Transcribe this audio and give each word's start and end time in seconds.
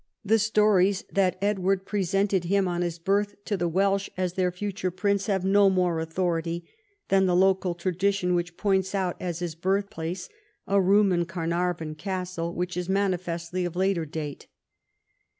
The 0.25 0.39
stories 0.39 1.03
that 1.11 1.37
Edward 1.43 1.85
pre 1.85 2.01
sented 2.01 2.45
him 2.45 2.67
on 2.67 2.81
his 2.81 2.97
birth 2.97 3.35
to 3.45 3.55
the 3.55 3.67
Welsh 3.67 4.09
as 4.17 4.33
their 4.33 4.51
future 4.51 4.89
prince 4.89 5.27
have 5.27 5.45
no 5.45 5.69
more 5.69 5.99
authority 5.99 6.67
than 7.09 7.27
the 7.27 7.35
local 7.35 7.75
tradition 7.75 8.33
which 8.33 8.57
points 8.57 8.95
out 8.95 9.15
as 9.19 9.37
his 9.45 9.53
birthplace 9.53 10.27
a 10.65 10.81
room 10.81 11.11
in 11.11 11.25
Carnarvon 11.25 11.93
Castle, 11.93 12.51
which 12.51 12.75
is 12.75 12.89
manifestly 12.89 13.63
of 13.63 13.75
later 13.75 14.07
date. 14.07 14.47